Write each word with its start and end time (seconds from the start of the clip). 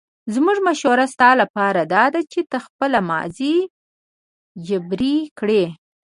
زموږ 0.33 0.57
مشوره 0.67 1.05
ستا 1.13 1.29
لپاره 1.41 1.81
داده 1.95 2.19
چې 2.31 2.39
ته 2.49 2.57
خپله 2.65 2.99
ماضي 3.11 3.55
جبیره 4.67 5.15
کړه. 5.37 5.65